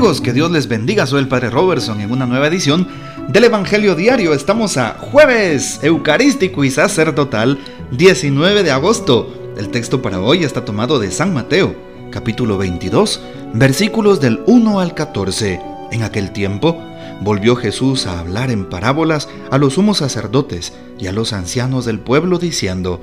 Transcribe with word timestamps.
amigos? 0.00 0.22
Que 0.22 0.32
Dios 0.32 0.50
les 0.50 0.66
bendiga. 0.66 1.06
Soy 1.06 1.20
el 1.20 1.28
Padre 1.28 1.50
Robertson 1.50 2.00
en 2.00 2.10
una 2.10 2.24
nueva 2.24 2.46
edición 2.46 2.88
del 3.28 3.44
Evangelio 3.44 3.94
Diario. 3.94 4.32
Estamos 4.32 4.78
a 4.78 4.96
jueves 4.98 5.78
eucarístico 5.82 6.64
y 6.64 6.70
sacerdotal 6.70 7.58
19 7.90 8.62
de 8.62 8.70
agosto. 8.70 9.52
El 9.58 9.68
texto 9.68 10.00
para 10.00 10.22
hoy 10.22 10.42
está 10.42 10.64
tomado 10.64 10.98
de 10.98 11.10
San 11.10 11.34
Mateo, 11.34 11.76
capítulo 12.10 12.56
22, 12.56 13.20
versículos 13.52 14.22
del 14.22 14.40
1 14.46 14.80
al 14.80 14.94
14. 14.94 15.60
En 15.92 16.02
aquel 16.02 16.32
tiempo 16.32 16.82
volvió 17.20 17.54
Jesús 17.54 18.06
a 18.06 18.20
hablar 18.20 18.50
en 18.50 18.70
parábolas 18.70 19.28
a 19.50 19.58
los 19.58 19.74
sumos 19.74 19.98
sacerdotes 19.98 20.72
y 20.98 21.08
a 21.08 21.12
los 21.12 21.34
ancianos 21.34 21.84
del 21.84 22.00
pueblo 22.00 22.38
diciendo, 22.38 23.02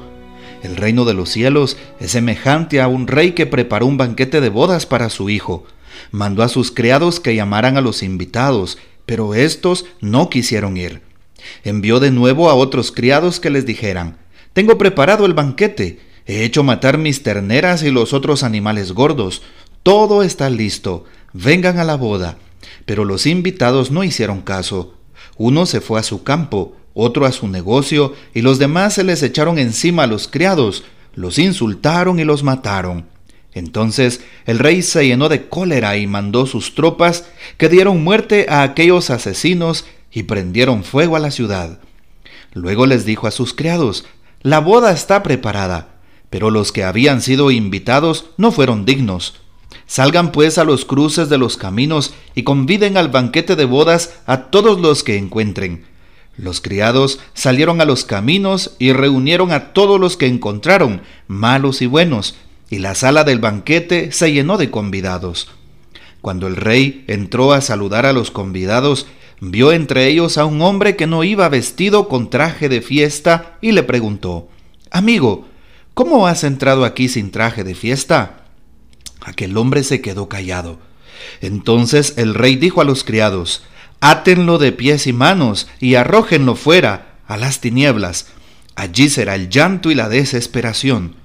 el 0.63 0.75
reino 0.75 1.05
de 1.05 1.13
los 1.13 1.29
cielos 1.29 1.77
es 1.99 2.09
semejante 2.09 2.81
a 2.81 2.87
un 2.87 3.05
rey 3.05 3.33
que 3.33 3.45
preparó 3.45 3.85
un 3.85 3.97
banquete 3.97 4.41
de 4.41 4.49
bodas 4.49 4.87
para 4.87 5.11
su 5.11 5.29
hijo. 5.29 5.63
Mandó 6.11 6.43
a 6.43 6.49
sus 6.49 6.71
criados 6.71 7.19
que 7.19 7.35
llamaran 7.35 7.77
a 7.77 7.81
los 7.81 8.03
invitados, 8.03 8.77
pero 9.05 9.33
éstos 9.33 9.85
no 10.01 10.29
quisieron 10.29 10.77
ir. 10.77 11.01
Envió 11.63 11.99
de 11.99 12.11
nuevo 12.11 12.49
a 12.49 12.55
otros 12.55 12.91
criados 12.91 13.39
que 13.39 13.49
les 13.49 13.65
dijeran, 13.65 14.17
Tengo 14.53 14.77
preparado 14.77 15.25
el 15.25 15.33
banquete, 15.33 15.99
he 16.25 16.43
hecho 16.43 16.63
matar 16.63 16.97
mis 16.97 17.23
terneras 17.23 17.83
y 17.83 17.91
los 17.91 18.13
otros 18.13 18.43
animales 18.43 18.91
gordos, 18.91 19.41
todo 19.83 20.23
está 20.23 20.49
listo, 20.49 21.05
vengan 21.33 21.79
a 21.79 21.85
la 21.85 21.95
boda. 21.95 22.37
Pero 22.85 23.05
los 23.05 23.25
invitados 23.25 23.91
no 23.91 24.03
hicieron 24.03 24.41
caso. 24.41 24.95
Uno 25.37 25.65
se 25.65 25.79
fue 25.79 25.99
a 25.99 26.03
su 26.03 26.23
campo, 26.23 26.75
otro 26.93 27.25
a 27.25 27.31
su 27.31 27.47
negocio, 27.47 28.13
y 28.33 28.41
los 28.41 28.59
demás 28.59 28.95
se 28.95 29.03
les 29.03 29.23
echaron 29.23 29.59
encima 29.59 30.03
a 30.03 30.07
los 30.07 30.27
criados, 30.27 30.83
los 31.15 31.39
insultaron 31.39 32.19
y 32.19 32.25
los 32.25 32.43
mataron. 32.43 33.05
Entonces 33.57 34.21
el 34.45 34.59
rey 34.59 34.81
se 34.81 35.07
llenó 35.07 35.29
de 35.29 35.47
cólera 35.47 35.97
y 35.97 36.07
mandó 36.07 36.45
sus 36.45 36.75
tropas 36.75 37.25
que 37.57 37.69
dieron 37.69 38.03
muerte 38.03 38.45
a 38.49 38.63
aquellos 38.63 39.09
asesinos 39.09 39.85
y 40.11 40.23
prendieron 40.23 40.83
fuego 40.83 41.15
a 41.15 41.19
la 41.19 41.31
ciudad. 41.31 41.79
Luego 42.53 42.85
les 42.85 43.05
dijo 43.05 43.27
a 43.27 43.31
sus 43.31 43.53
criados, 43.53 44.05
La 44.41 44.59
boda 44.59 44.91
está 44.91 45.23
preparada, 45.23 45.89
pero 46.29 46.51
los 46.51 46.71
que 46.71 46.83
habían 46.83 47.21
sido 47.21 47.51
invitados 47.51 48.25
no 48.37 48.51
fueron 48.51 48.85
dignos. 48.85 49.41
Salgan 49.85 50.31
pues 50.31 50.57
a 50.57 50.63
los 50.63 50.85
cruces 50.85 51.29
de 51.29 51.37
los 51.37 51.57
caminos 51.57 52.13
y 52.35 52.43
conviden 52.43 52.97
al 52.97 53.09
banquete 53.09 53.55
de 53.55 53.65
bodas 53.65 54.19
a 54.25 54.43
todos 54.45 54.79
los 54.79 55.03
que 55.03 55.17
encuentren. 55.17 55.85
Los 56.37 56.61
criados 56.61 57.19
salieron 57.33 57.81
a 57.81 57.85
los 57.85 58.05
caminos 58.05 58.75
y 58.77 58.93
reunieron 58.93 59.51
a 59.51 59.73
todos 59.73 59.99
los 59.99 60.17
que 60.17 60.27
encontraron, 60.27 61.01
malos 61.27 61.81
y 61.81 61.87
buenos, 61.87 62.35
y 62.69 62.79
la 62.79 62.95
sala 62.95 63.23
del 63.23 63.39
banquete 63.39 64.11
se 64.11 64.31
llenó 64.31 64.57
de 64.57 64.69
convidados. 64.69 65.49
Cuando 66.21 66.47
el 66.47 66.55
rey 66.55 67.05
entró 67.07 67.53
a 67.53 67.61
saludar 67.61 68.05
a 68.05 68.13
los 68.13 68.31
convidados, 68.31 69.07
vio 69.39 69.71
entre 69.71 70.07
ellos 70.07 70.37
a 70.37 70.45
un 70.45 70.61
hombre 70.61 70.95
que 70.95 71.07
no 71.07 71.23
iba 71.23 71.47
vestido 71.49 72.07
con 72.07 72.29
traje 72.29 72.69
de 72.69 72.81
fiesta 72.81 73.57
y 73.61 73.71
le 73.71 73.83
preguntó, 73.83 74.49
Amigo, 74.91 75.47
¿cómo 75.93 76.27
has 76.27 76.43
entrado 76.43 76.85
aquí 76.85 77.07
sin 77.07 77.31
traje 77.31 77.63
de 77.63 77.75
fiesta? 77.75 78.45
Aquel 79.21 79.57
hombre 79.57 79.83
se 79.83 80.01
quedó 80.01 80.27
callado. 80.27 80.79
Entonces 81.41 82.13
el 82.17 82.33
rey 82.33 82.55
dijo 82.55 82.81
a 82.81 82.85
los 82.85 83.03
criados, 83.03 83.63
átenlo 83.99 84.57
de 84.57 84.71
pies 84.71 85.07
y 85.07 85.13
manos 85.13 85.67
y 85.79 85.95
arrójenlo 85.95 86.55
fuera 86.55 87.17
a 87.27 87.37
las 87.37 87.59
tinieblas. 87.59 88.27
Allí 88.75 89.09
será 89.09 89.35
el 89.35 89.49
llanto 89.49 89.91
y 89.91 89.95
la 89.95 90.07
desesperación, 90.07 91.15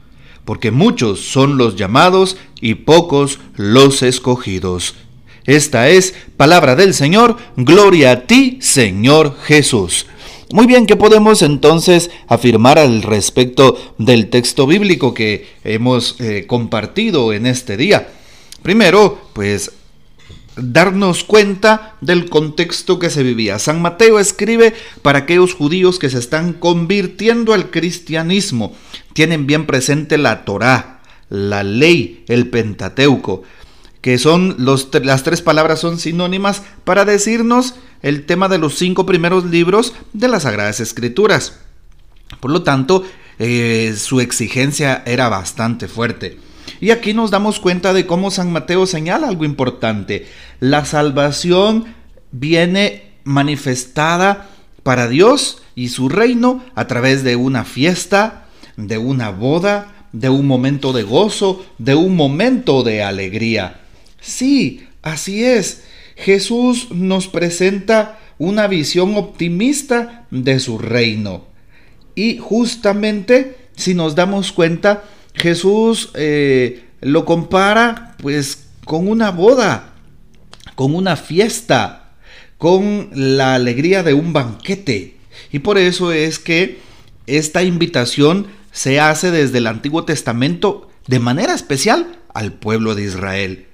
porque 0.45 0.71
muchos 0.71 1.21
son 1.21 1.57
los 1.57 1.77
llamados 1.77 2.37
y 2.61 2.75
pocos 2.75 3.39
los 3.57 4.03
escogidos. 4.03 4.95
Esta 5.45 5.89
es 5.89 6.15
palabra 6.37 6.77
del 6.77 6.95
Señor, 6.95 7.37
gloria 7.57 8.13
a 8.13 8.21
ti, 8.27 8.59
Señor 8.61 9.37
Jesús. 9.43 10.07
Muy 10.53 10.67
bien, 10.67 10.87
¿qué 10.87 10.97
podemos 10.97 11.43
entonces 11.43 12.11
afirmar 12.29 12.79
al 12.79 13.03
respecto 13.03 13.77
del 13.99 14.29
texto 14.29 14.67
bíblico 14.67 15.15
que 15.15 15.47
hemos 15.65 16.21
eh, 16.21 16.45
compartido 16.47 17.33
en 17.33 17.47
este 17.47 17.77
día? 17.77 18.09
Primero, 18.63 19.19
pues 19.33 19.73
darnos 20.57 21.25
cuenta 21.25 21.97
del 22.01 22.29
contexto 22.29 22.99
que 22.99 23.11
se 23.11 23.23
vivía. 23.23 23.59
San 23.59 23.81
Mateo 23.81 24.19
escribe 24.19 24.75
para 25.03 25.21
aquellos 25.21 25.55
judíos 25.55 25.99
que 25.99 26.11
se 26.11 26.19
están 26.19 26.53
convirtiendo 26.53 27.55
al 27.55 27.71
cristianismo. 27.71 28.75
Tienen 29.13 29.47
bien 29.47 29.67
presente 29.67 30.19
la 30.19 30.45
Torá, 30.45 31.01
la 31.29 31.63
ley, 31.63 32.25
el 32.29 32.49
Pentateuco, 32.49 33.43
que 34.01 34.19
son 34.19 34.57
los, 34.59 34.89
las 35.03 35.23
tres 35.23 35.41
palabras 35.43 35.81
son 35.81 35.99
sinónimas 35.99 36.63
para 36.85 37.05
decirnos 37.05 37.77
el 38.03 38.27
tema 38.27 38.49
de 38.49 38.59
los 38.59 38.77
cinco 38.77 39.07
primeros 39.07 39.45
libros 39.45 39.95
de 40.13 40.29
las 40.29 40.43
Sagradas 40.43 40.81
Escrituras. 40.81 41.61
Por 42.41 42.51
lo 42.51 42.63
tanto, 42.63 43.05
eh, 43.39 43.95
su 43.97 44.21
exigencia 44.21 45.03
era 45.07 45.29
bastante 45.29 45.89
fuerte. 45.89 46.39
Y 46.81 46.91
aquí 46.91 47.15
nos 47.15 47.31
damos 47.31 47.61
cuenta 47.61 47.93
de 47.93 48.07
cómo 48.07 48.31
San 48.31 48.53
Mateo 48.53 48.87
señala 48.87 49.29
algo 49.29 49.45
importante. 49.45 50.27
La 50.61 50.85
salvación 50.85 51.87
viene 52.31 53.13
manifestada 53.25 54.49
para 54.83 55.09
Dios 55.09 55.63
y 55.75 55.89
su 55.89 56.09
reino 56.09 56.63
a 56.75 56.87
través 56.87 57.23
de 57.25 57.37
una 57.37 57.65
fiesta, 57.65 58.47
de 58.77 58.99
una 58.99 59.31
boda, 59.31 60.07
de 60.13 60.29
un 60.29 60.47
momento 60.47 60.93
de 60.93 61.03
gozo, 61.03 61.65
de 61.79 61.95
un 61.95 62.17
momento 62.17 62.83
de 62.83 63.03
alegría. 63.03 63.81
Sí, 64.21 64.87
así 65.03 65.45
es. 65.45 65.85
Jesús 66.17 66.89
nos 66.91 67.29
presenta 67.29 68.19
una 68.39 68.67
visión 68.67 69.17
optimista 69.17 70.27
de 70.31 70.59
su 70.61 70.79
reino. 70.79 71.45
Y 72.15 72.39
justamente, 72.39 73.57
si 73.77 73.95
nos 73.95 74.15
damos 74.15 74.53
cuenta, 74.53 75.05
Jesús 75.35 76.11
eh, 76.15 76.85
lo 77.01 77.25
compara 77.25 78.17
pues 78.19 78.67
con 78.85 79.09
una 79.09 79.31
boda, 79.31 79.95
con 80.75 80.95
una 80.95 81.17
fiesta, 81.17 82.15
con 82.59 83.11
la 83.13 83.55
alegría 83.55 84.03
de 84.03 84.15
un 84.15 84.33
banquete. 84.33 85.17
Y 85.51 85.61
por 85.61 85.79
eso 85.79 86.13
es 86.13 86.39
que 86.39 86.81
esta 87.27 87.63
invitación 87.63 88.47
se 88.73 89.01
hace 89.01 89.31
desde 89.31 89.59
el 89.59 89.67
Antiguo 89.67 90.05
Testamento 90.05 90.91
de 91.07 91.19
manera 91.19 91.55
especial 91.55 92.19
al 92.35 92.53
pueblo 92.53 92.95
de 92.95 93.05
Israel. 93.05 93.67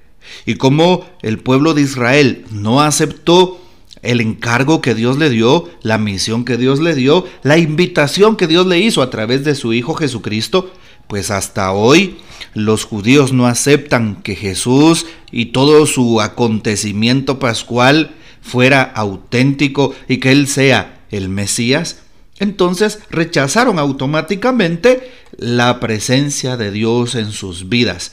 Y 0.46 0.56
como 0.56 1.06
el 1.22 1.38
pueblo 1.38 1.74
de 1.74 1.82
Israel 1.82 2.44
no 2.50 2.82
aceptó 2.82 3.60
el 4.02 4.20
encargo 4.20 4.80
que 4.80 4.94
Dios 4.94 5.18
le 5.18 5.30
dio, 5.30 5.68
la 5.82 5.98
misión 5.98 6.44
que 6.44 6.56
Dios 6.56 6.80
le 6.80 6.94
dio, 6.94 7.26
la 7.42 7.58
invitación 7.58 8.36
que 8.36 8.46
Dios 8.46 8.66
le 8.66 8.78
hizo 8.78 9.02
a 9.02 9.10
través 9.10 9.44
de 9.44 9.54
su 9.54 9.72
Hijo 9.72 9.94
Jesucristo, 9.94 10.72
pues 11.06 11.30
hasta 11.30 11.72
hoy 11.72 12.18
los 12.54 12.84
judíos 12.84 13.32
no 13.32 13.46
aceptan 13.46 14.22
que 14.22 14.36
Jesús 14.36 15.06
y 15.32 15.46
todo 15.46 15.86
su 15.86 16.20
acontecimiento 16.20 17.38
pascual 17.38 18.14
fuera 18.40 18.82
auténtico 18.82 19.94
y 20.08 20.18
que 20.18 20.32
Él 20.32 20.48
sea 20.48 21.04
el 21.10 21.28
Mesías, 21.28 22.00
entonces 22.38 23.00
rechazaron 23.10 23.78
automáticamente 23.78 25.10
la 25.36 25.80
presencia 25.80 26.56
de 26.56 26.70
Dios 26.70 27.14
en 27.14 27.32
sus 27.32 27.68
vidas. 27.68 28.12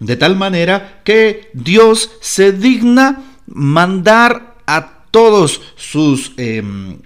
De 0.00 0.16
tal 0.16 0.36
manera 0.36 1.02
que 1.04 1.50
Dios 1.52 2.10
se 2.20 2.52
digna 2.52 3.22
mandar 3.46 4.56
a 4.66 4.99
todos 5.10 5.60
sus 5.76 6.32
em, 6.36 6.98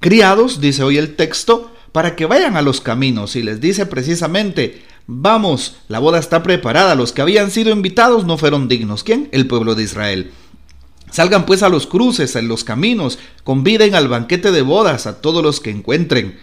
criados, 0.00 0.60
dice 0.60 0.82
hoy 0.82 0.98
el 0.98 1.16
texto, 1.16 1.72
para 1.92 2.16
que 2.16 2.26
vayan 2.26 2.56
a 2.56 2.62
los 2.62 2.80
caminos 2.80 3.36
y 3.36 3.42
les 3.42 3.60
dice 3.60 3.86
precisamente, 3.86 4.82
vamos, 5.06 5.76
la 5.88 5.98
boda 5.98 6.18
está 6.18 6.42
preparada, 6.42 6.94
los 6.94 7.12
que 7.12 7.22
habían 7.22 7.50
sido 7.50 7.70
invitados 7.70 8.24
no 8.24 8.38
fueron 8.38 8.68
dignos. 8.68 9.04
¿Quién? 9.04 9.28
El 9.32 9.46
pueblo 9.46 9.74
de 9.74 9.82
Israel. 9.82 10.30
Salgan 11.10 11.44
pues 11.44 11.62
a 11.62 11.68
los 11.68 11.86
cruces, 11.86 12.36
en 12.36 12.46
los 12.46 12.62
caminos, 12.62 13.18
conviden 13.42 13.94
al 13.96 14.08
banquete 14.08 14.52
de 14.52 14.62
bodas 14.62 15.06
a 15.06 15.20
todos 15.20 15.42
los 15.42 15.60
que 15.60 15.70
encuentren. 15.70 16.38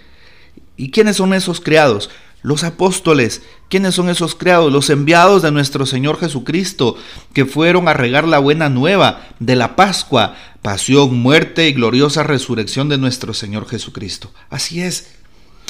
¿Y 0.75 0.91
quiénes 0.91 1.15
son 1.15 1.33
esos 1.33 1.61
criados? 1.61 2.09
Los 2.47 2.63
apóstoles. 2.63 3.41
¿Quiénes 3.67 3.95
son 3.95 4.07
esos 4.07 4.33
criados? 4.33 4.71
Los 4.71 4.89
enviados 4.89 5.41
de 5.41 5.51
nuestro 5.51 5.85
Señor 5.85 6.17
Jesucristo, 6.17 6.95
que 7.33 7.45
fueron 7.45 7.89
a 7.89 7.93
regar 7.93 8.25
la 8.25 8.39
buena 8.39 8.69
nueva 8.69 9.27
de 9.39 9.57
la 9.57 9.75
Pascua, 9.75 10.33
pasión, 10.61 11.13
muerte 11.19 11.67
y 11.67 11.73
gloriosa 11.73 12.23
resurrección 12.23 12.87
de 12.87 12.97
nuestro 12.97 13.33
Señor 13.33 13.67
Jesucristo. 13.67 14.31
Así 14.49 14.81
es, 14.81 15.09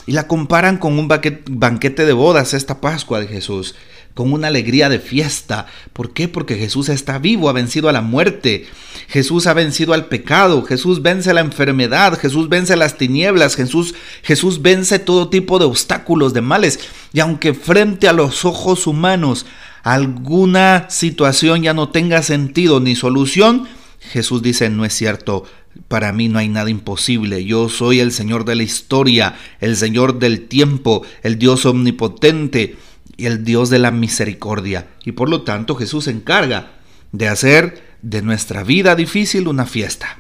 y 0.06 0.12
la 0.12 0.28
comparan 0.28 0.78
con 0.78 1.00
un 1.00 1.08
banquete 1.08 2.06
de 2.06 2.14
bodas, 2.14 2.54
esta 2.54 2.80
Pascua 2.80 3.22
de 3.22 3.28
Jesús, 3.28 3.74
con 4.18 4.34
una 4.34 4.48
alegría 4.48 4.90
de 4.90 4.98
fiesta. 4.98 5.68
¿Por 5.94 6.12
qué? 6.12 6.28
Porque 6.28 6.56
Jesús 6.56 6.90
está 6.90 7.20
vivo, 7.20 7.50
ha 7.50 7.54
vencido 7.54 7.88
a 7.88 7.92
la 7.92 8.02
muerte, 8.02 8.66
Jesús 9.08 9.46
ha 9.46 9.54
vencido 9.54 9.94
al 9.94 10.08
pecado, 10.08 10.64
Jesús 10.64 11.04
vence 11.04 11.36
la 11.36 11.42
enfermedad, 11.42 12.18
Jesús 12.18 12.50
vence 12.50 12.76
las 12.76 12.98
tinieblas, 12.98 13.56
Jesús, 13.56 13.94
Jesús 14.24 14.64
vence 14.64 14.98
todo 14.98 15.30
tipo 15.30 15.60
de 15.60 15.66
obstáculos, 15.66 16.34
de 16.34 16.42
males. 16.42 16.80
Y 17.14 17.20
aunque 17.20 17.54
frente 17.54 18.08
a 18.08 18.14
los 18.14 18.44
ojos 18.44 18.88
humanos 18.88 19.46
alguna 19.84 20.90
situación 20.90 21.62
ya 21.62 21.76
no 21.76 21.90
tenga 21.90 22.24
sentido 22.24 22.80
ni 22.80 22.96
solución, 22.96 23.68
Jesús 24.00 24.42
dice, 24.42 24.72
no 24.72 24.84
es 24.84 24.94
cierto, 24.94 25.44
para 25.88 26.12
mí 26.12 26.28
no 26.28 26.40
hay 26.40 26.50
nada 26.50 26.72
imposible. 26.72 27.46
Yo 27.46 27.70
soy 27.70 28.00
el 28.00 28.12
Señor 28.12 28.46
de 28.46 28.56
la 28.56 28.64
historia, 28.64 29.36
el 29.60 29.78
Señor 29.78 30.18
del 30.18 30.48
tiempo, 30.48 31.04
el 31.22 31.38
Dios 31.38 31.68
omnipotente 31.68 32.78
y 33.18 33.26
el 33.26 33.44
Dios 33.44 33.70
de 33.70 33.80
la 33.80 33.92
misericordia. 33.92 34.88
Y 35.04 35.14
por 35.14 35.30
lo 35.30 35.42
tanto 35.42 35.76
Jesús 35.76 36.06
se 36.06 36.12
encarga 36.12 36.74
de 37.12 37.28
hacer 37.28 37.84
de 38.02 38.22
nuestra 38.22 38.64
vida 38.64 38.96
difícil 38.96 39.48
una 39.48 39.66
fiesta. 39.66 40.20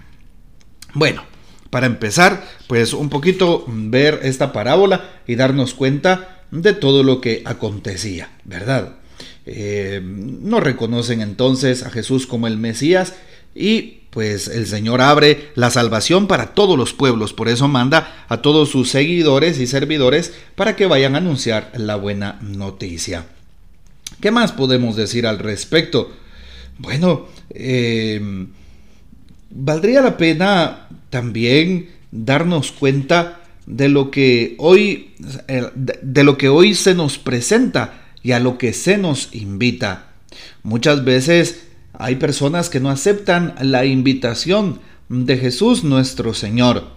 Bueno, 0.93 1.23
para 1.69 1.85
empezar, 1.85 2.43
pues 2.67 2.93
un 2.93 3.09
poquito 3.09 3.65
ver 3.67 4.21
esta 4.23 4.51
parábola 4.51 5.21
y 5.27 5.35
darnos 5.35 5.73
cuenta 5.73 6.43
de 6.51 6.73
todo 6.73 7.03
lo 7.03 7.21
que 7.21 7.43
acontecía, 7.45 8.31
¿verdad? 8.45 8.95
Eh, 9.45 10.01
no 10.03 10.59
reconocen 10.59 11.21
entonces 11.21 11.83
a 11.83 11.89
Jesús 11.89 12.27
como 12.27 12.47
el 12.47 12.57
Mesías 12.57 13.13
y 13.57 13.97
pues 14.11 14.47
el 14.47 14.65
Señor 14.65 15.01
abre 15.01 15.49
la 15.55 15.69
salvación 15.69 16.27
para 16.27 16.53
todos 16.53 16.77
los 16.77 16.93
pueblos, 16.93 17.33
por 17.33 17.49
eso 17.49 17.67
manda 17.67 18.25
a 18.29 18.41
todos 18.41 18.69
sus 18.69 18.89
seguidores 18.89 19.59
y 19.59 19.67
servidores 19.67 20.33
para 20.55 20.75
que 20.75 20.85
vayan 20.85 21.15
a 21.15 21.19
anunciar 21.19 21.71
la 21.75 21.95
buena 21.97 22.39
noticia. 22.41 23.25
¿Qué 24.21 24.31
más 24.31 24.51
podemos 24.53 24.95
decir 24.95 25.27
al 25.27 25.39
respecto? 25.39 26.11
Bueno, 26.79 27.27
eh, 27.49 28.47
valdría 29.49 30.01
la 30.01 30.17
pena 30.17 30.87
también 31.09 31.89
darnos 32.11 32.71
cuenta 32.71 33.41
de 33.65 33.89
lo 33.89 34.11
que 34.11 34.55
hoy 34.59 35.13
eh, 35.47 35.69
de 35.75 36.23
lo 36.23 36.37
que 36.37 36.49
hoy 36.49 36.73
se 36.73 36.95
nos 36.95 37.17
presenta 37.17 38.05
y 38.23 38.31
a 38.31 38.39
lo 38.39 38.57
que 38.57 38.73
se 38.73 38.97
nos 38.97 39.29
invita. 39.33 40.07
Muchas 40.63 41.03
veces 41.03 41.66
hay 41.99 42.17
personas 42.17 42.69
que 42.69 42.79
no 42.79 42.91
aceptan 42.91 43.55
la 43.59 43.85
invitación 43.85 44.79
de 45.09 45.37
Jesús 45.37 45.83
nuestro 45.83 46.35
Señor, 46.35 46.89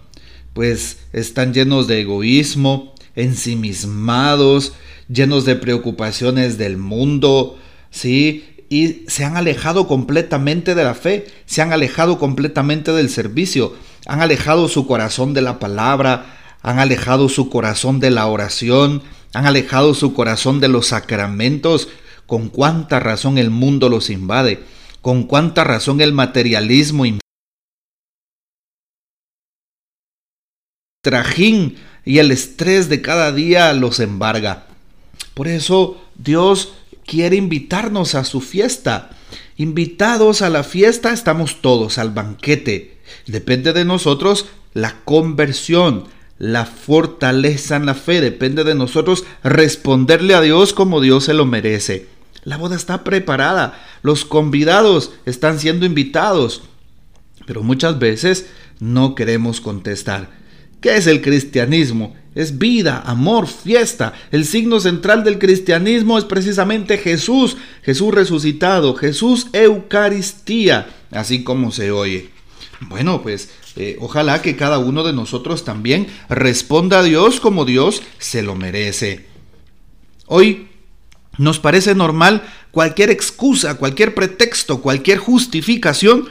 pues 0.53 0.99
están 1.11 1.53
llenos 1.53 1.87
de 1.87 2.01
egoísmo, 2.01 2.93
ensimismados, 3.15 4.73
llenos 5.09 5.45
de 5.45 5.55
preocupaciones 5.55 6.59
del 6.59 6.77
mundo, 6.77 7.57
¿sí? 7.89 8.45
Y 8.69 9.03
se 9.07 9.25
han 9.25 9.37
alejado 9.37 9.87
completamente 9.87 10.75
de 10.75 10.83
la 10.83 10.93
fe, 10.93 11.25
se 11.45 11.63
han 11.63 11.73
alejado 11.73 12.19
completamente 12.19 12.91
del 12.91 13.09
servicio, 13.09 13.73
han 14.05 14.21
alejado 14.21 14.67
su 14.67 14.85
corazón 14.85 15.33
de 15.33 15.41
la 15.41 15.57
palabra, 15.57 16.37
han 16.61 16.77
alejado 16.77 17.27
su 17.27 17.49
corazón 17.49 17.99
de 17.99 18.11
la 18.11 18.27
oración, 18.27 19.01
han 19.33 19.47
alejado 19.47 19.95
su 19.95 20.13
corazón 20.13 20.59
de 20.59 20.67
los 20.67 20.87
sacramentos. 20.87 21.89
Con 22.27 22.49
cuánta 22.49 22.99
razón 22.99 23.37
el 23.37 23.49
mundo 23.49 23.89
los 23.89 24.09
invade, 24.09 24.63
con 25.01 25.23
cuánta 25.23 25.63
razón 25.63 26.01
el 26.01 26.13
materialismo 26.13 27.05
trajín 31.01 31.77
y 32.05 32.19
el 32.19 32.31
estrés 32.31 32.87
de 32.87 33.01
cada 33.01 33.31
día 33.31 33.73
los 33.73 33.99
embarga. 33.99 34.67
Por 35.33 35.47
eso 35.47 36.01
Dios 36.15 36.73
quiere 37.05 37.35
invitarnos 37.35 38.15
a 38.15 38.23
su 38.23 38.41
fiesta. 38.41 39.09
Invitados 39.57 40.41
a 40.41 40.49
la 40.49 40.63
fiesta 40.63 41.11
estamos 41.11 41.61
todos 41.61 41.97
al 41.97 42.11
banquete. 42.11 42.99
Depende 43.27 43.73
de 43.73 43.85
nosotros 43.85 44.45
la 44.73 45.01
conversión, 45.03 46.05
la 46.37 46.65
fortaleza 46.65 47.75
en 47.75 47.87
la 47.87 47.95
fe. 47.95 48.21
Depende 48.21 48.63
de 48.63 48.75
nosotros 48.75 49.25
responderle 49.43 50.35
a 50.35 50.41
Dios 50.41 50.73
como 50.73 51.01
Dios 51.01 51.25
se 51.25 51.33
lo 51.33 51.45
merece. 51.45 52.07
La 52.43 52.57
boda 52.57 52.75
está 52.75 53.03
preparada, 53.03 53.79
los 54.01 54.25
convidados 54.25 55.11
están 55.25 55.59
siendo 55.59 55.85
invitados, 55.85 56.63
pero 57.45 57.61
muchas 57.61 57.99
veces 57.99 58.47
no 58.79 59.13
queremos 59.13 59.61
contestar. 59.61 60.29
¿Qué 60.81 60.95
es 60.95 61.05
el 61.05 61.21
cristianismo? 61.21 62.15
Es 62.33 62.57
vida, 62.57 63.03
amor, 63.05 63.47
fiesta. 63.47 64.13
El 64.31 64.45
signo 64.45 64.79
central 64.79 65.23
del 65.23 65.37
cristianismo 65.37 66.17
es 66.17 66.23
precisamente 66.23 66.97
Jesús, 66.97 67.57
Jesús 67.83 68.13
resucitado, 68.13 68.95
Jesús 68.95 69.47
Eucaristía, 69.53 70.89
así 71.11 71.43
como 71.43 71.71
se 71.71 71.91
oye. 71.91 72.29
Bueno, 72.79 73.21
pues 73.21 73.51
eh, 73.75 73.97
ojalá 73.99 74.41
que 74.41 74.55
cada 74.55 74.79
uno 74.79 75.03
de 75.03 75.13
nosotros 75.13 75.63
también 75.63 76.07
responda 76.29 76.99
a 76.99 77.03
Dios 77.03 77.39
como 77.39 77.65
Dios 77.65 78.01
se 78.17 78.41
lo 78.41 78.55
merece. 78.55 79.27
Hoy 80.25 80.70
nos 81.37 81.59
parece 81.59 81.95
normal 81.95 82.43
cualquier 82.71 83.09
excusa, 83.09 83.75
cualquier 83.75 84.13
pretexto, 84.13 84.81
cualquier 84.81 85.17
justificación 85.17 86.29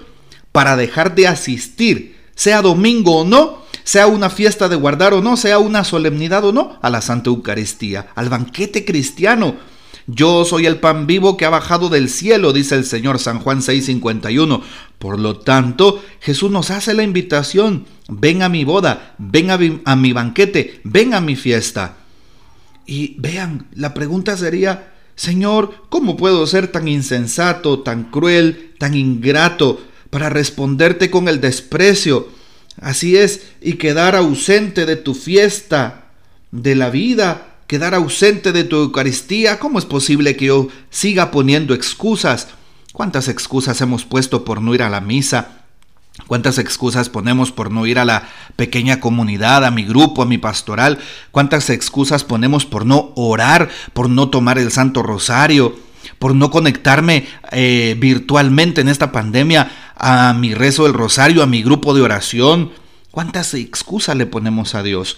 para 0.53 0.77
dejar 0.77 1.15
de 1.15 1.27
asistir, 1.27 2.17
sea 2.35 2.63
domingo 2.63 3.19
o 3.19 3.25
no, 3.25 3.63
sea 3.85 4.07
una 4.07 4.31
fiesta 4.31 4.69
de 4.69 4.77
guardar 4.77 5.15
o 5.15 5.23
no, 5.23 5.37
sea 5.37 5.59
una 5.59 5.85
solemnidad 5.85 6.45
o 6.45 6.53
no, 6.53 6.79
a 6.83 6.91
la 6.91 7.01
Santa 7.01 7.31
Eucaristía, 7.31 8.09
al 8.15 8.29
banquete 8.29 8.85
cristiano 8.85 9.57
yo 10.13 10.45
soy 10.45 10.67
el 10.67 10.79
pan 10.79 11.07
vivo 11.07 11.37
que 11.37 11.45
ha 11.45 11.51
bajado 11.51 11.89
del 11.89 12.09
cielo, 12.09 12.53
dice 12.53 12.75
el 12.75 12.85
Señor 12.85 13.19
San 13.21 13.39
Juan 13.39 13.61
6:51. 13.63 14.63
Por 14.99 15.21
lo 15.21 15.39
tanto, 15.39 16.03
Jesús 16.21 16.51
nos 16.51 16.71
hace 16.71 16.95
la 16.95 17.05
invitación, 17.05 17.87
ven 18.09 18.43
a 18.43 18.49
mi 18.49 18.65
boda, 18.65 19.15
ven 19.19 19.51
a 19.51 19.97
mi, 19.97 20.13
banquete, 20.13 20.81
ven 20.85 21.15
a 21.15 21.21
mi 21.21 21.37
fiesta. 21.37 21.97
Y 22.91 23.15
vean, 23.19 23.69
la 23.77 23.95
pregunta 23.95 24.37
sería, 24.37 24.93
Señor, 25.15 25.85
¿cómo 25.91 26.17
puedo 26.17 26.45
ser 26.49 26.73
tan 26.73 26.89
insensato, 26.89 27.85
tan 27.85 28.11
cruel, 28.11 28.75
tan 28.79 28.97
ingrato 28.97 29.81
para 30.11 30.29
responderte 30.29 31.09
con 31.09 31.29
el 31.29 31.41
desprecio? 31.41 32.27
Así 32.81 33.17
es, 33.17 33.43
y 33.63 33.75
quedar 33.75 34.17
ausente 34.17 34.87
de 34.87 34.97
tu 34.97 35.15
fiesta, 35.15 36.07
de 36.51 36.75
la 36.75 36.91
vida, 36.91 37.59
quedar 37.69 37.95
ausente 37.95 38.51
de 38.51 38.65
tu 38.65 38.79
Eucaristía? 38.79 39.61
¿Cómo 39.61 39.79
es 39.79 39.85
posible 39.85 40.35
que 40.35 40.47
yo 40.47 40.67
siga 40.91 41.31
poniendo 41.31 41.75
excusas? 41.75 42.49
¿Cuántas 42.93 43.29
excusas 43.29 43.81
hemos 43.83 44.05
puesto 44.05 44.45
por 44.45 44.61
no 44.61 44.75
ir 44.75 44.83
a 44.83 44.91
la 44.91 45.01
misa? 45.01 45.61
¿Cuántas 46.27 46.59
excusas 46.59 47.09
ponemos 47.09 47.53
por 47.53 47.71
no 47.71 47.87
ir 47.87 48.01
a 48.01 48.05
la 48.05 48.29
pequeña 48.61 49.01
comunidad, 49.01 49.65
a 49.65 49.71
mi 49.71 49.85
grupo, 49.85 50.21
a 50.21 50.27
mi 50.27 50.37
pastoral? 50.37 50.99
¿Cuántas 51.31 51.71
excusas 51.71 52.25
ponemos 52.25 52.67
por 52.67 52.85
no 52.85 53.15
orar, 53.17 53.71
por 53.95 54.11
no 54.11 54.29
tomar 54.29 54.59
el 54.59 54.71
Santo 54.71 55.03
Rosario, 55.03 55.75
por 56.19 56.35
no 56.35 56.51
conectarme 56.51 57.27
eh, 57.53 57.97
virtualmente 57.99 58.83
en 58.83 58.91
esta 58.91 59.13
pandemia 59.13 59.95
a 59.97 60.35
mi 60.35 60.53
rezo 60.53 60.85
del 60.85 60.93
Rosario, 60.93 61.43
a 61.43 61.47
mi 61.47 61.63
grupo 61.63 61.95
de 61.95 62.03
oración? 62.03 62.73
¿Cuántas 63.11 63.55
excusas 63.55 64.15
le 64.15 64.27
ponemos 64.27 64.75
a 64.75 64.83
Dios? 64.83 65.17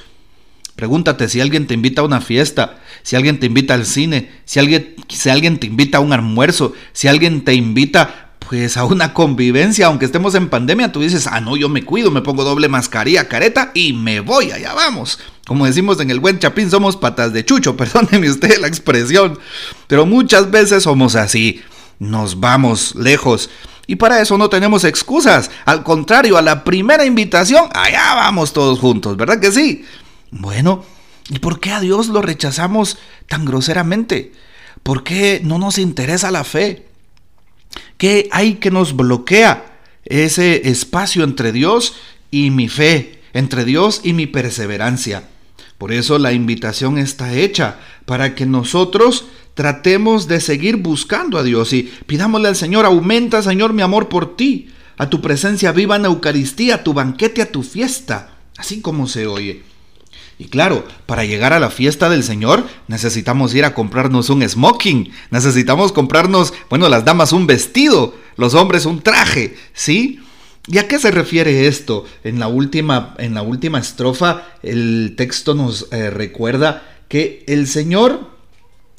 Pregúntate 0.77 1.29
si 1.29 1.41
alguien 1.41 1.67
te 1.67 1.75
invita 1.75 2.03
a 2.03 2.05
una 2.05 2.21
fiesta, 2.21 2.79
si 3.03 3.17
alguien 3.17 3.41
te 3.41 3.47
invita 3.47 3.75
al 3.75 3.87
cine, 3.87 4.31
si 4.45 4.61
alguien, 4.61 4.95
si 5.09 5.31
alguien 5.31 5.59
te 5.59 5.67
invita 5.67 5.99
a 5.99 6.01
un 6.01 6.13
almuerzo, 6.13 6.75
si 6.93 7.09
alguien 7.09 7.43
te 7.43 7.55
invita 7.55 8.22
pues 8.53 8.77
a 8.77 8.85
una 8.85 9.15
convivencia, 9.15 9.87
aunque 9.87 10.05
estemos 10.05 10.35
en 10.35 10.51
pandemia, 10.51 10.93
tú 10.93 11.01
dices, 11.01 11.27
ah, 11.27 11.41
no, 11.41 11.57
yo 11.57 11.71
me 11.71 11.85
cuido, 11.87 12.11
me 12.11 12.21
pongo 12.21 12.45
doble 12.45 12.69
mascarilla, 12.69 13.27
careta 13.27 13.71
y 13.73 13.95
me 13.95 14.21
voy, 14.21 14.53
allá 14.53 14.75
vamos. 14.75 15.19
Como 15.47 15.65
decimos 15.65 15.99
en 16.01 16.11
el 16.11 16.21
buen 16.21 16.39
chapín, 16.39 16.71
somos 16.71 16.99
patas 16.99 17.33
de 17.33 17.47
chucho, 17.47 17.75
perdóneme 17.79 18.29
usted 18.29 18.59
la 18.59 18.67
expresión, 18.67 19.39
pero 19.87 20.05
muchas 20.05 20.51
veces 20.51 20.83
somos 20.83 21.15
así, 21.15 21.63
nos 21.99 22.41
vamos 22.41 22.95
lejos. 22.95 23.49
Y 23.87 23.97
para 23.97 24.21
eso 24.21 24.37
no 24.37 24.51
tenemos 24.51 24.85
excusas, 24.85 25.51
al 25.65 25.83
contrario, 25.83 26.37
a 26.37 26.43
la 26.43 26.63
primera 26.63 27.07
invitación, 27.07 27.71
allá 27.73 28.17
vamos 28.17 28.53
todos 28.53 28.81
juntos, 28.81 29.17
¿verdad 29.17 29.41
que 29.41 29.51
sí? 29.51 29.87
Bueno, 30.31 30.85
¿y 31.31 31.39
por 31.39 31.59
qué 31.59 31.71
a 31.71 31.81
Dios 31.81 32.09
lo 32.09 32.21
rechazamos 32.21 32.99
tan 33.29 33.47
groseramente? 33.47 34.35
¿Por 34.83 35.05
qué 35.05 35.41
no 35.43 35.57
nos 35.57 35.79
interesa 35.79 36.31
la 36.31 36.45
fe? 36.45 36.92
¿Qué 38.03 38.29
hay 38.33 38.55
que 38.55 38.73
nos 38.73 38.97
bloquea 38.97 39.79
ese 40.05 40.69
espacio 40.69 41.23
entre 41.23 41.53
Dios 41.53 41.95
y 42.33 42.51
mi 42.51 42.69
fe, 42.69 43.21
entre 43.33 43.65
Dios 43.65 44.01
y 44.03 44.13
mi 44.13 44.27
perseverancia? 44.27 45.29
Por 45.79 45.93
eso 45.93 46.19
la 46.19 46.33
invitación 46.33 46.99
está 46.99 47.33
hecha 47.33 47.79
para 48.05 48.35
que 48.35 48.45
nosotros 48.45 49.27
tratemos 49.55 50.27
de 50.27 50.41
seguir 50.41 50.79
buscando 50.79 51.39
a 51.39 51.45
Dios 51.45 51.73
y 51.73 51.93
pidámosle 52.09 52.49
al 52.49 52.57
Señor, 52.57 52.87
aumenta 52.87 53.41
Señor 53.41 53.73
mi 53.73 53.83
amor 53.83 54.09
por 54.09 54.37
ti, 54.37 54.71
a 54.99 55.09
tu 55.09 55.21
presencia 55.21 55.71
viva 55.71 55.95
en 55.95 56.07
Eucaristía, 56.07 56.75
a 56.75 56.83
tu 56.83 56.95
banquete, 56.95 57.41
a 57.41 57.53
tu 57.53 57.63
fiesta, 57.63 58.35
así 58.57 58.81
como 58.81 59.07
se 59.07 59.29
oye. 59.29 59.63
Y 60.39 60.47
claro, 60.47 60.85
para 61.07 61.25
llegar 61.25 61.53
a 61.53 61.61
la 61.61 61.71
fiesta 61.71 62.09
del 62.09 62.25
Señor 62.25 62.67
necesitamos 62.89 63.55
ir 63.55 63.65
a 63.65 63.75
comprarnos 63.75 64.31
un 64.31 64.49
smoking, 64.49 65.13
necesitamos 65.31 65.93
comprarnos, 65.93 66.53
bueno, 66.69 66.89
las 66.89 67.05
damas 67.05 67.33
un 67.33 67.47
vestido, 67.47 68.15
los 68.37 68.55
hombres 68.55 68.87
un 68.87 69.03
traje, 69.03 69.57
¿sí? 69.73 70.21
¿Y 70.67 70.79
a 70.79 70.87
qué 70.89 70.99
se 70.99 71.11
refiere 71.11 71.67
esto? 71.67 72.05
En 72.23 72.39
la 72.39 72.49
última, 72.49 73.15
en 73.19 73.35
la 73.35 73.43
última 73.43 73.79
estrofa 73.79 74.45
el 74.63 75.15
texto 75.17 75.55
nos 75.55 75.89
eh, 75.93 76.11
recuerda 76.11 76.83
que 77.09 77.45
el 77.47 77.67
Señor 77.67 78.31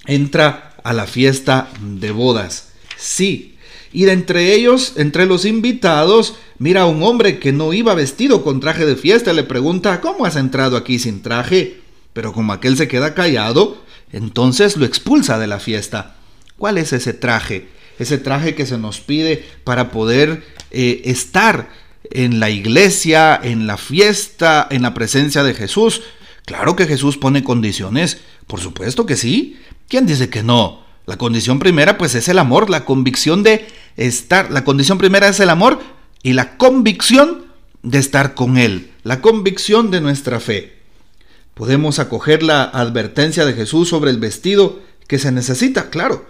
entra 0.05 0.75
a 0.83 0.93
la 0.93 1.07
fiesta 1.07 1.69
de 1.81 2.11
bodas. 2.11 2.69
Sí, 2.97 3.52
y 3.93 4.05
de 4.05 4.11
entre 4.11 4.53
ellos, 4.53 4.93
entre 4.97 5.27
los 5.27 5.45
invitados, 5.45 6.35
mira 6.57 6.87
un 6.87 7.03
hombre 7.03 7.37
que 7.37 7.51
no 7.51 7.73
iba 7.73 7.93
vestido 7.93 8.43
con 8.43 8.59
traje 8.59 8.85
de 8.85 8.95
fiesta 8.95 9.33
le 9.33 9.43
pregunta, 9.43 10.01
¿cómo 10.01 10.25
has 10.25 10.35
entrado 10.35 10.75
aquí 10.75 10.97
sin 10.97 11.21
traje? 11.21 11.79
Pero 12.11 12.33
como 12.33 12.53
aquel 12.53 12.75
se 12.75 12.87
queda 12.87 13.13
callado, 13.13 13.77
entonces 14.11 14.77
lo 14.77 14.85
expulsa 14.85 15.37
de 15.37 15.45
la 15.45 15.59
fiesta. 15.59 16.15
¿Cuál 16.57 16.79
es 16.79 16.91
ese 16.91 17.13
traje? 17.13 17.67
Ese 17.99 18.17
traje 18.17 18.55
que 18.55 18.65
se 18.65 18.79
nos 18.79 18.99
pide 18.99 19.45
para 19.63 19.91
poder 19.91 20.43
eh, 20.71 21.03
estar 21.05 21.69
en 22.09 22.39
la 22.39 22.49
iglesia, 22.49 23.39
en 23.41 23.67
la 23.67 23.77
fiesta, 23.77 24.67
en 24.71 24.81
la 24.81 24.95
presencia 24.95 25.43
de 25.43 25.53
Jesús. 25.53 26.01
Claro 26.45 26.75
que 26.75 26.87
Jesús 26.87 27.17
pone 27.17 27.43
condiciones, 27.43 28.21
por 28.47 28.59
supuesto 28.59 29.05
que 29.05 29.17
sí. 29.17 29.59
¿Quién 29.87 30.07
dice 30.07 30.29
que 30.29 30.41
no? 30.41 30.83
La 31.05 31.17
condición 31.17 31.59
primera 31.59 31.97
pues 31.97 32.15
es 32.15 32.27
el 32.29 32.39
amor, 32.39 32.69
la 32.69 32.85
convicción 32.85 33.43
de 33.43 33.67
estar, 33.97 34.51
la 34.51 34.63
condición 34.63 34.97
primera 34.97 35.27
es 35.27 35.39
el 35.39 35.49
amor 35.49 35.79
y 36.21 36.33
la 36.33 36.57
convicción 36.57 37.45
de 37.83 37.99
estar 37.99 38.33
con 38.33 38.57
Él, 38.57 38.91
la 39.03 39.21
convicción 39.21 39.91
de 39.91 40.01
nuestra 40.01 40.39
fe. 40.39 40.77
Podemos 41.53 41.99
acoger 41.99 42.41
la 42.41 42.63
advertencia 42.63 43.45
de 43.45 43.53
Jesús 43.53 43.89
sobre 43.89 44.09
el 44.09 44.17
vestido 44.17 44.79
que 45.07 45.19
se 45.19 45.31
necesita, 45.31 45.89
claro. 45.89 46.25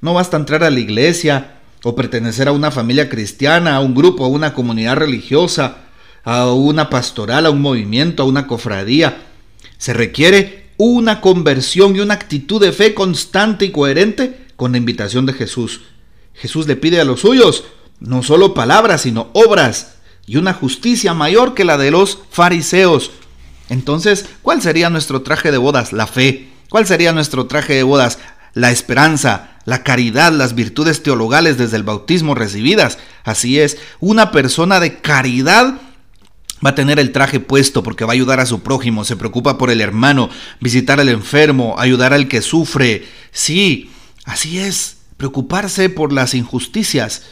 No 0.00 0.14
basta 0.14 0.36
entrar 0.36 0.64
a 0.64 0.70
la 0.70 0.80
iglesia 0.80 1.60
o 1.82 1.94
pertenecer 1.94 2.48
a 2.48 2.52
una 2.52 2.70
familia 2.70 3.08
cristiana, 3.08 3.76
a 3.76 3.80
un 3.80 3.94
grupo, 3.94 4.24
a 4.24 4.28
una 4.28 4.52
comunidad 4.52 4.96
religiosa, 4.96 5.78
a 6.24 6.52
una 6.52 6.90
pastoral, 6.90 7.46
a 7.46 7.50
un 7.50 7.62
movimiento, 7.62 8.22
a 8.22 8.26
una 8.26 8.46
cofradía. 8.46 9.22
Se 9.78 9.94
requiere 9.94 10.70
una 10.76 11.20
conversión 11.20 11.96
y 11.96 12.00
una 12.00 12.14
actitud 12.14 12.60
de 12.60 12.72
fe 12.72 12.94
constante 12.94 13.66
y 13.66 13.70
coherente 13.70 14.46
con 14.56 14.72
la 14.72 14.78
invitación 14.78 15.26
de 15.26 15.32
Jesús. 15.32 15.82
Jesús 16.40 16.66
le 16.66 16.76
pide 16.76 17.00
a 17.00 17.04
los 17.04 17.20
suyos 17.20 17.64
no 18.00 18.22
solo 18.22 18.54
palabras, 18.54 19.02
sino 19.02 19.28
obras 19.34 19.94
y 20.26 20.36
una 20.36 20.54
justicia 20.54 21.14
mayor 21.14 21.54
que 21.54 21.64
la 21.64 21.76
de 21.76 21.90
los 21.90 22.18
fariseos. 22.30 23.10
Entonces, 23.68 24.26
¿cuál 24.42 24.62
sería 24.62 24.90
nuestro 24.90 25.22
traje 25.22 25.52
de 25.52 25.58
bodas? 25.58 25.92
La 25.92 26.06
fe. 26.06 26.48
¿Cuál 26.70 26.86
sería 26.86 27.12
nuestro 27.12 27.46
traje 27.46 27.74
de 27.74 27.82
bodas? 27.82 28.18
La 28.54 28.70
esperanza, 28.70 29.58
la 29.64 29.82
caridad, 29.82 30.32
las 30.32 30.54
virtudes 30.54 31.02
teologales 31.02 31.58
desde 31.58 31.76
el 31.76 31.82
bautismo 31.82 32.34
recibidas. 32.34 32.98
Así 33.22 33.60
es, 33.60 33.76
una 34.00 34.32
persona 34.32 34.80
de 34.80 34.98
caridad 34.98 35.78
Va 36.64 36.70
a 36.70 36.74
tener 36.74 36.98
el 36.98 37.10
traje 37.12 37.40
puesto 37.40 37.82
porque 37.82 38.04
va 38.04 38.12
a 38.12 38.14
ayudar 38.14 38.38
a 38.38 38.44
su 38.44 38.60
prójimo, 38.60 39.04
se 39.04 39.16
preocupa 39.16 39.56
por 39.56 39.70
el 39.70 39.80
hermano, 39.80 40.28
visitar 40.60 41.00
al 41.00 41.08
enfermo, 41.08 41.76
ayudar 41.78 42.12
al 42.12 42.28
que 42.28 42.42
sufre. 42.42 43.06
Sí, 43.32 43.90
así 44.26 44.58
es, 44.58 44.98
preocuparse 45.20 45.90
por 45.90 46.14
las 46.14 46.34
injusticias. 46.34 47.22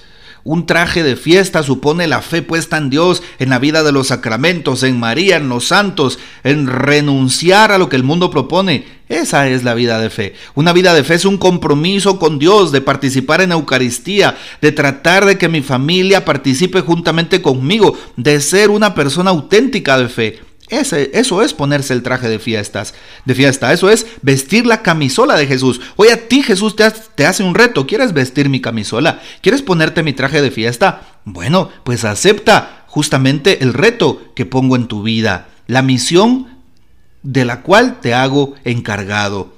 Un 0.45 0.67
traje 0.67 1.03
de 1.03 1.17
fiesta 1.17 1.63
supone 1.63 2.07
la 2.07 2.21
fe 2.21 2.43
puesta 2.43 2.77
en 2.77 2.91
Dios, 2.91 3.23
en 3.39 3.49
la 3.49 3.59
vida 3.59 3.83
de 3.83 3.93
los 3.93 4.09
sacramentos, 4.09 4.83
en 4.83 5.01
María, 5.01 5.37
en 5.37 5.49
los 5.49 5.69
santos, 5.69 6.19
en 6.45 6.67
renunciar 6.67 7.73
a 7.73 7.79
lo 7.79 7.89
que 7.89 7.97
el 7.97 8.03
mundo 8.03 8.31
propone. 8.31 8.85
Esa 9.09 9.49
es 9.49 9.65
la 9.65 9.73
vida 9.73 9.99
de 9.99 10.11
fe. 10.11 10.35
Una 10.55 10.75
vida 10.75 10.93
de 10.93 11.03
fe 11.03 11.15
es 11.15 11.25
un 11.25 11.39
compromiso 11.39 12.19
con 12.19 12.39
Dios, 12.39 12.73
de 12.73 12.83
participar 12.83 13.41
en 13.41 13.53
Eucaristía, 13.53 14.37
de 14.61 14.71
tratar 14.71 15.25
de 15.25 15.39
que 15.39 15.49
mi 15.49 15.63
familia 15.63 16.27
participe 16.27 16.83
juntamente 16.83 17.41
conmigo, 17.41 17.97
de 18.17 18.41
ser 18.43 18.69
una 18.69 18.95
persona 18.95 19.31
auténtica 19.31 19.99
de 19.99 20.09
fe 20.11 20.48
eso 20.71 21.43
es 21.43 21.55
ponerse 21.55 21.93
el 21.93 22.03
traje 22.03 22.29
de 22.29 22.39
fiestas, 22.39 22.95
de 23.25 23.35
fiesta. 23.35 23.73
Eso 23.73 23.91
es 23.91 24.07
vestir 24.23 24.67
la 24.67 24.83
camisola 24.83 25.37
de 25.37 25.47
Jesús. 25.47 25.81
Hoy 25.97 26.09
a 26.09 26.29
ti 26.29 26.43
Jesús 26.43 26.77
te, 26.77 26.91
te 26.91 27.27
hace 27.27 27.43
un 27.43 27.55
reto. 27.55 27.87
¿Quieres 27.87 28.13
vestir 28.13 28.49
mi 28.49 28.61
camisola? 28.61 29.21
¿Quieres 29.43 29.63
ponerte 29.63 30.03
mi 30.03 30.13
traje 30.13 30.43
de 30.43 30.51
fiesta? 30.51 31.21
Bueno, 31.25 31.71
pues 31.85 32.05
acepta 32.05 32.85
justamente 32.87 33.63
el 33.63 33.75
reto 33.75 34.33
que 34.35 34.47
pongo 34.47 34.77
en 34.77 34.89
tu 34.89 35.03
vida, 35.03 35.49
la 35.67 35.83
misión 35.83 36.59
de 37.23 37.45
la 37.45 37.63
cual 37.63 38.01
te 38.01 38.15
hago 38.15 38.55
encargado. 38.65 39.55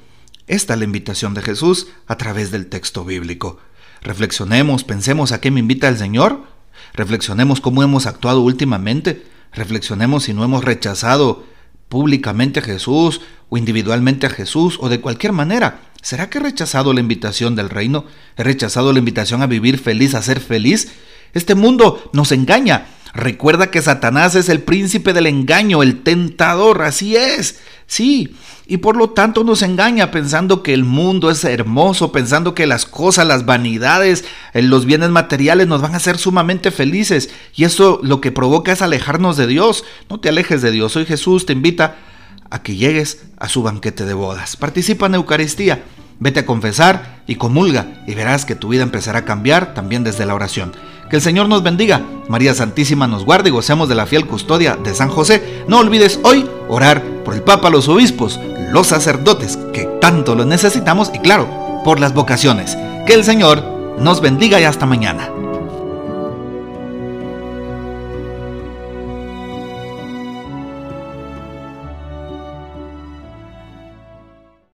Esta 0.46 0.74
es 0.74 0.78
la 0.80 0.84
invitación 0.84 1.34
de 1.34 1.42
Jesús 1.42 1.86
a 2.06 2.16
través 2.16 2.50
del 2.50 2.66
texto 2.66 3.04
bíblico. 3.04 3.58
Reflexionemos, 4.02 4.82
pensemos 4.82 5.30
a 5.30 5.40
qué 5.40 5.50
me 5.50 5.60
invita 5.60 5.88
el 5.88 5.96
Señor. 5.96 6.44
Reflexionemos 6.94 7.60
cómo 7.60 7.82
hemos 7.82 8.06
actuado 8.06 8.40
últimamente. 8.40 9.24
Reflexionemos 9.52 10.24
si 10.24 10.34
no 10.34 10.44
hemos 10.44 10.64
rechazado 10.64 11.44
públicamente 11.88 12.60
a 12.60 12.62
Jesús 12.62 13.20
o 13.48 13.58
individualmente 13.58 14.26
a 14.26 14.30
Jesús 14.30 14.78
o 14.80 14.88
de 14.88 15.00
cualquier 15.00 15.32
manera. 15.32 15.80
¿Será 16.02 16.30
que 16.30 16.38
he 16.38 16.42
rechazado 16.42 16.94
la 16.94 17.00
invitación 17.00 17.56
del 17.56 17.68
reino? 17.68 18.06
¿He 18.36 18.44
rechazado 18.44 18.92
la 18.92 19.00
invitación 19.00 19.42
a 19.42 19.46
vivir 19.46 19.78
feliz, 19.78 20.14
a 20.14 20.22
ser 20.22 20.40
feliz? 20.40 20.92
Este 21.34 21.54
mundo 21.54 22.10
nos 22.12 22.32
engaña. 22.32 22.86
Recuerda 23.12 23.70
que 23.70 23.82
Satanás 23.82 24.36
es 24.36 24.48
el 24.48 24.62
príncipe 24.62 25.12
del 25.12 25.26
engaño, 25.26 25.82
el 25.82 26.02
tentador, 26.02 26.82
así 26.82 27.16
es. 27.16 27.58
Sí, 27.86 28.36
y 28.66 28.76
por 28.76 28.96
lo 28.96 29.10
tanto 29.10 29.42
nos 29.42 29.62
engaña 29.62 30.12
pensando 30.12 30.62
que 30.62 30.72
el 30.72 30.84
mundo 30.84 31.28
es 31.28 31.42
hermoso, 31.42 32.12
pensando 32.12 32.54
que 32.54 32.68
las 32.68 32.86
cosas, 32.86 33.26
las 33.26 33.46
vanidades, 33.46 34.24
eh, 34.54 34.62
los 34.62 34.86
bienes 34.86 35.10
materiales 35.10 35.66
nos 35.66 35.82
van 35.82 35.94
a 35.94 35.96
hacer 35.96 36.18
sumamente 36.18 36.70
felices. 36.70 37.30
Y 37.56 37.64
eso 37.64 37.98
lo 38.04 38.20
que 38.20 38.30
provoca 38.30 38.70
es 38.70 38.80
alejarnos 38.80 39.36
de 39.36 39.48
Dios. 39.48 39.84
No 40.08 40.20
te 40.20 40.28
alejes 40.28 40.62
de 40.62 40.70
Dios. 40.70 40.94
Hoy 40.94 41.04
Jesús 41.04 41.46
te 41.46 41.52
invita 41.52 41.96
a 42.48 42.62
que 42.62 42.76
llegues 42.76 43.24
a 43.38 43.48
su 43.48 43.64
banquete 43.64 44.04
de 44.04 44.14
bodas. 44.14 44.56
Participa 44.56 45.06
en 45.06 45.16
Eucaristía. 45.16 45.82
Vete 46.20 46.40
a 46.40 46.46
confesar 46.46 47.22
y 47.26 47.36
comulga 47.36 48.04
y 48.06 48.14
verás 48.14 48.44
que 48.44 48.54
tu 48.54 48.68
vida 48.68 48.84
empezará 48.84 49.20
a 49.20 49.24
cambiar 49.24 49.74
también 49.74 50.04
desde 50.04 50.26
la 50.26 50.34
oración. 50.34 50.72
Que 51.10 51.16
el 51.16 51.22
Señor 51.22 51.48
nos 51.48 51.64
bendiga, 51.64 52.02
María 52.28 52.54
Santísima 52.54 53.08
nos 53.08 53.24
guarde 53.24 53.48
y 53.48 53.52
gocemos 53.52 53.88
de 53.88 53.96
la 53.96 54.06
fiel 54.06 54.26
custodia 54.26 54.76
de 54.76 54.94
San 54.94 55.08
José. 55.08 55.64
No 55.66 55.80
olvides 55.80 56.20
hoy 56.22 56.48
orar 56.68 57.02
por 57.24 57.34
el 57.34 57.42
Papa, 57.42 57.68
los 57.68 57.88
obispos, 57.88 58.38
los 58.70 58.86
sacerdotes, 58.86 59.58
que 59.72 59.88
tanto 60.00 60.36
lo 60.36 60.44
necesitamos, 60.44 61.10
y 61.12 61.18
claro, 61.18 61.48
por 61.84 61.98
las 61.98 62.14
vocaciones. 62.14 62.78
Que 63.08 63.14
el 63.14 63.24
Señor 63.24 63.64
nos 63.98 64.20
bendiga 64.20 64.60
y 64.60 64.64
hasta 64.64 64.86
mañana. 64.86 65.28